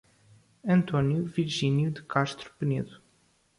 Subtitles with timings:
[0.65, 2.99] Antônio Virginio de Castro Penedo